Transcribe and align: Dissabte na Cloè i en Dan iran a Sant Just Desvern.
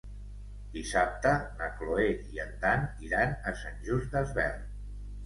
Dissabte 0.77 1.33
na 1.59 1.67
Cloè 1.81 2.05
i 2.37 2.41
en 2.45 2.55
Dan 2.63 2.87
iran 3.09 3.37
a 3.53 3.55
Sant 3.61 3.77
Just 3.91 4.09
Desvern. 4.17 4.65